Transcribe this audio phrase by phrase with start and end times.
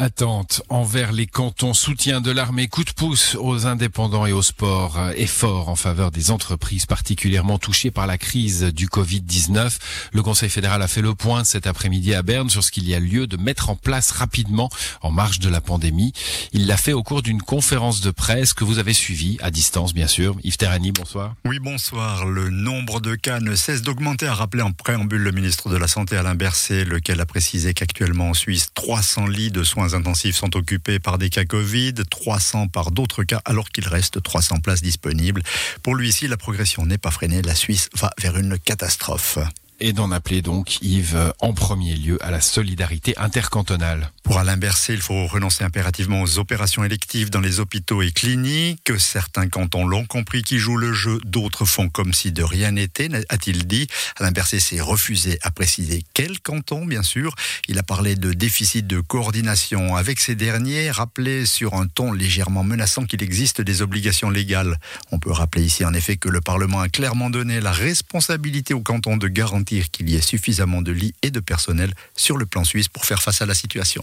[0.00, 4.98] Attente envers les cantons, soutien de l'armée, coup de pouce aux indépendants et au sport,
[5.14, 9.78] effort en faveur des entreprises particulièrement touchées par la crise du Covid-19.
[10.12, 12.94] Le Conseil fédéral a fait le point cet après-midi à Berne sur ce qu'il y
[12.96, 14.68] a lieu de mettre en place rapidement
[15.00, 16.12] en marge de la pandémie.
[16.52, 19.94] Il l'a fait au cours d'une conférence de presse que vous avez suivie à distance,
[19.94, 20.36] bien sûr.
[20.42, 21.36] Yves Terrani, bonsoir.
[21.44, 22.26] Oui, bonsoir.
[22.26, 25.86] Le nombre de cas ne cesse d'augmenter, a rappelé en préambule le ministre de la
[25.86, 30.56] Santé Alain Berset, lequel a précisé qu'actuellement en Suisse, 300 lits de soins intensifs sont
[30.56, 35.42] occupés par des cas Covid, 300 par d'autres cas, alors qu'il reste 300 places disponibles.
[35.82, 37.42] Pour lui ici, la progression n'est pas freinée.
[37.42, 39.38] La Suisse va vers une catastrophe
[39.80, 44.10] et d'en appeler donc Yves en premier lieu à la solidarité intercantonale.
[44.24, 48.90] Pour Alain Berset, il faut renoncer impérativement aux opérations électives dans les hôpitaux et cliniques.
[48.98, 53.10] Certains cantons l'ont compris qui jouent le jeu, d'autres font comme si de rien n'était,
[53.28, 53.86] a-t-il dit.
[54.18, 57.34] Alain Berset s'est refusé à préciser quel canton, bien sûr.
[57.68, 62.64] Il a parlé de déficit de coordination avec ces derniers, rappelé sur un ton légèrement
[62.64, 64.78] menaçant qu'il existe des obligations légales.
[65.12, 68.80] On peut rappeler ici en effet que le Parlement a clairement donné la responsabilité aux
[68.80, 72.64] cantons de garantir qu'il y ait suffisamment de lits et de personnel sur le plan
[72.64, 74.02] suisse pour faire face à la situation.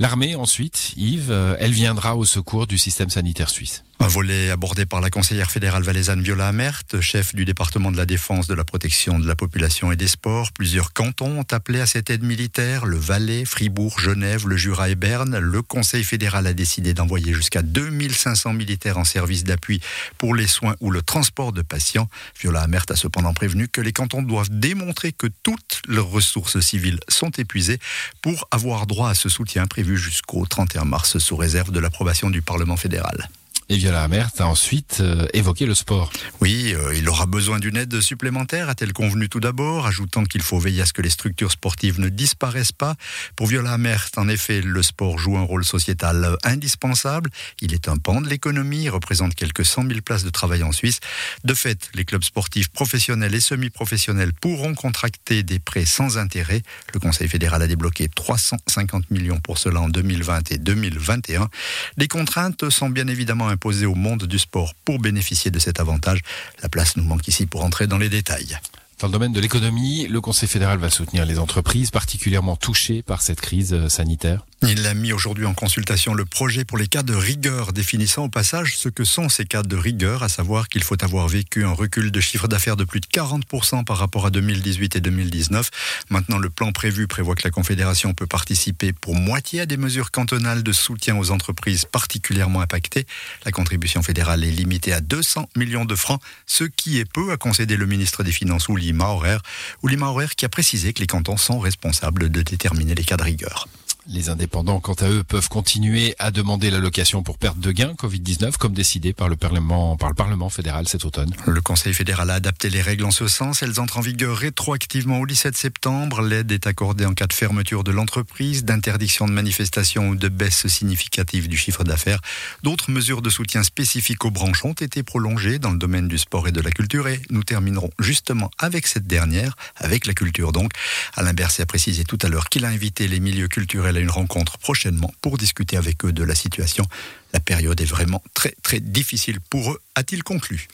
[0.00, 3.84] L'armée, ensuite, Yves, euh, elle viendra au secours du système sanitaire suisse.
[4.00, 8.06] Un volet abordé par la conseillère fédérale valaisanne Viola Amert, chef du département de la
[8.06, 10.50] défense, de la protection de la population et des sports.
[10.52, 14.96] Plusieurs cantons ont appelé à cette aide militaire, le Valais, Fribourg, Genève, le Jura et
[14.96, 15.38] Berne.
[15.38, 19.80] Le conseil fédéral a décidé d'envoyer jusqu'à 2500 militaires en service d'appui
[20.18, 22.08] pour les soins ou le transport de patients.
[22.38, 26.98] Viola Amert a cependant prévenu que les cantons doivent démontrer que toutes leurs ressources civiles
[27.08, 27.78] sont épuisées
[28.22, 32.76] pour avoir droit à ce soutien jusqu'au 31 mars sous réserve de l'approbation du Parlement
[32.76, 33.28] fédéral.
[33.70, 36.12] Et Viola Amert a ensuite euh, évoqué le sport.
[36.42, 40.58] Oui, euh, il aura besoin d'une aide supplémentaire, a-t-elle convenu tout d'abord, ajoutant qu'il faut
[40.58, 42.94] veiller à ce que les structures sportives ne disparaissent pas.
[43.36, 47.30] Pour Viola Amert, en effet, le sport joue un rôle sociétal indispensable.
[47.62, 51.00] Il est un pan de l'économie, représente quelques 100 000 places de travail en Suisse.
[51.44, 56.60] De fait, les clubs sportifs professionnels et semi-professionnels pourront contracter des prêts sans intérêt.
[56.92, 61.48] Le Conseil fédéral a débloqué 350 millions pour cela en 2020 et 2021.
[61.96, 66.20] Les contraintes sont bien évidemment imposé au monde du sport pour bénéficier de cet avantage.
[66.62, 68.58] La place nous manque ici pour entrer dans les détails.
[69.00, 73.22] Dans le domaine de l'économie, le Conseil fédéral va soutenir les entreprises particulièrement touchées par
[73.22, 74.46] cette crise euh, sanitaire.
[74.66, 78.28] Il a mis aujourd'hui en consultation le projet pour les cas de rigueur, définissant au
[78.30, 81.72] passage ce que sont ces cas de rigueur, à savoir qu'il faut avoir vécu un
[81.72, 85.70] recul de chiffre d'affaires de plus de 40% par rapport à 2018 et 2019.
[86.08, 90.10] Maintenant, le plan prévu prévoit que la Confédération peut participer pour moitié à des mesures
[90.10, 93.06] cantonales de soutien aux entreprises particulièrement impactées.
[93.44, 97.36] La contribution fédérale est limitée à 200 millions de francs, ce qui est peu, a
[97.36, 99.42] concédé le ministre des Finances Oulima Horaire.
[99.82, 103.68] Oulima qui a précisé que les cantons sont responsables de déterminer les cas de rigueur.
[104.06, 108.58] Les indépendants, quant à eux, peuvent continuer à demander l'allocation pour perte de gains Covid-19,
[108.58, 111.32] comme décidé par le Parlement, par le Parlement fédéral cet automne.
[111.46, 113.62] Le Conseil fédéral a adapté les règles en ce sens.
[113.62, 116.20] Elles entrent en vigueur rétroactivement au 17 septembre.
[116.20, 120.66] L'aide est accordée en cas de fermeture de l'entreprise, d'interdiction de manifestation ou de baisse
[120.66, 122.20] significative du chiffre d'affaires.
[122.62, 126.46] D'autres mesures de soutien spécifiques aux branches ont été prolongées dans le domaine du sport
[126.46, 130.72] et de la culture et nous terminerons justement avec cette dernière, avec la culture donc.
[131.14, 134.10] Alain Berset a précisé tout à l'heure qu'il a invité les milieux culturels à une
[134.10, 136.84] rencontre prochainement pour discuter avec eux de la situation.
[137.32, 140.68] La période est vraiment très très difficile pour eux, a-t-il conclu.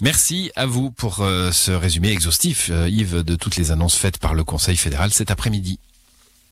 [0.00, 4.18] Merci à vous pour euh, ce résumé exhaustif, euh, Yves, de toutes les annonces faites
[4.18, 5.78] par le Conseil fédéral cet après-midi.